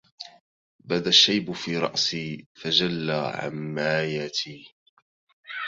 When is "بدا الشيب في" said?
0.85-1.77